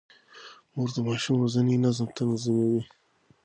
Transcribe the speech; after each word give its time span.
مور 0.73 0.89
د 0.95 0.97
ماشوم 1.07 1.35
ورځنی 1.39 1.75
نظم 1.85 2.07
تنظيموي. 2.17 2.81